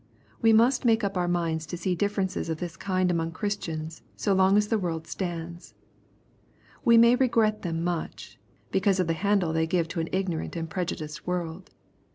[0.41, 4.33] We must make up our minds to see differences of this kind among Christians so
[4.33, 5.75] long as the world stands.
[6.83, 8.39] We may regret them much,
[8.71, 11.69] because of the handle they give to an igni^rant and prejudiced world.